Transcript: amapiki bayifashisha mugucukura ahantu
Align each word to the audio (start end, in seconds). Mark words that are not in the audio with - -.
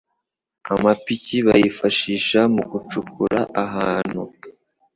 amapiki 0.73 1.35
bayifashisha 1.47 2.39
mugucukura 2.53 3.41
ahantu 3.65 4.21